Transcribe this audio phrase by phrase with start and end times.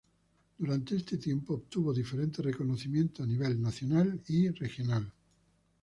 [0.57, 5.11] Durante este tiempo obtuvo diferentes reconocimientos a nivel nacional y regional.